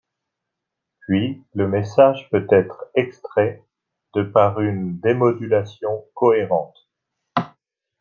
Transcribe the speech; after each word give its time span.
Puis 1.01 1.43
le 1.53 1.67
message 1.67 2.27
peut 2.31 2.47
être 2.49 2.89
extrait 2.95 3.63
de 4.15 4.23
par 4.23 4.59
une 4.59 4.99
démodulation 4.99 6.05
cohérente. 6.15 6.89